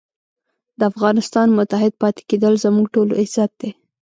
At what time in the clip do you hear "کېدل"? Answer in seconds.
2.29-2.53